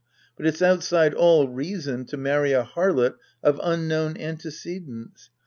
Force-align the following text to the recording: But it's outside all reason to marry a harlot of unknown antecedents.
But 0.35 0.47
it's 0.47 0.63
outside 0.63 1.13
all 1.13 1.47
reason 1.47 2.05
to 2.05 2.17
marry 2.17 2.53
a 2.53 2.63
harlot 2.63 3.13
of 3.43 3.61
unknown 3.63 4.17
antecedents. 4.17 5.29